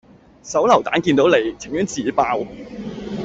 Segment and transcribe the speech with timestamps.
[0.43, 2.39] 手榴彈見到你，情願自爆